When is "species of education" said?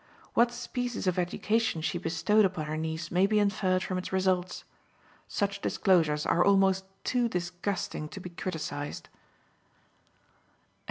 0.51-1.81